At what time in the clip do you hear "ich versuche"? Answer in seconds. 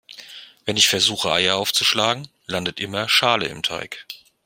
0.77-1.31